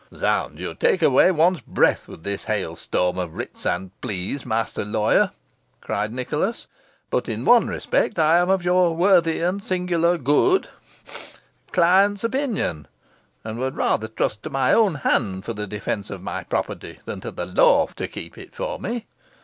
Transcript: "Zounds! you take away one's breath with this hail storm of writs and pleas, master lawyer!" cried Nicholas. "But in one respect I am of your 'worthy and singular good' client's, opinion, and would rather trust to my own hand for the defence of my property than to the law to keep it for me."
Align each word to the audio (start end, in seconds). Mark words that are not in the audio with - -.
"Zounds! 0.17 0.59
you 0.59 0.73
take 0.73 1.03
away 1.03 1.29
one's 1.31 1.61
breath 1.61 2.07
with 2.07 2.23
this 2.23 2.45
hail 2.45 2.75
storm 2.75 3.19
of 3.19 3.35
writs 3.37 3.67
and 3.67 3.91
pleas, 4.01 4.47
master 4.47 4.83
lawyer!" 4.83 5.29
cried 5.79 6.11
Nicholas. 6.11 6.65
"But 7.11 7.29
in 7.29 7.45
one 7.45 7.67
respect 7.67 8.17
I 8.17 8.39
am 8.39 8.49
of 8.49 8.65
your 8.65 8.95
'worthy 8.95 9.41
and 9.41 9.61
singular 9.63 10.17
good' 10.17 10.67
client's, 11.71 12.23
opinion, 12.23 12.87
and 13.43 13.59
would 13.59 13.75
rather 13.77 14.07
trust 14.07 14.41
to 14.41 14.49
my 14.49 14.73
own 14.73 14.95
hand 14.95 15.45
for 15.45 15.53
the 15.53 15.67
defence 15.67 16.09
of 16.09 16.19
my 16.23 16.45
property 16.45 16.97
than 17.05 17.21
to 17.21 17.29
the 17.29 17.45
law 17.45 17.85
to 17.85 18.07
keep 18.07 18.39
it 18.39 18.55
for 18.55 18.79
me." 18.79 19.05